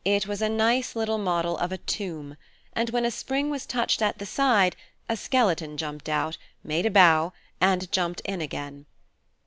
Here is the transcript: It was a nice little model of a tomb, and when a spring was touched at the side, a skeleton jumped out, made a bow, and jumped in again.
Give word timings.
It 0.03 0.25
was 0.25 0.41
a 0.41 0.49
nice 0.49 0.95
little 0.95 1.19
model 1.19 1.59
of 1.59 1.71
a 1.71 1.77
tomb, 1.77 2.35
and 2.73 2.89
when 2.89 3.05
a 3.05 3.11
spring 3.11 3.51
was 3.51 3.67
touched 3.67 4.01
at 4.01 4.17
the 4.17 4.25
side, 4.25 4.75
a 5.07 5.15
skeleton 5.15 5.77
jumped 5.77 6.09
out, 6.09 6.39
made 6.63 6.87
a 6.87 6.89
bow, 6.89 7.33
and 7.59 7.91
jumped 7.91 8.21
in 8.21 8.41
again. 8.41 8.87